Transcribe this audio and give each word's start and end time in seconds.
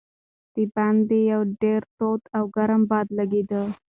د 0.55 0.55
باندې 0.75 1.17
یو 1.31 1.41
ډېر 1.61 1.81
تود 1.97 2.21
او 2.37 2.43
ګرم 2.55 2.81
باد 2.91 3.07
لګېده. 3.19 3.63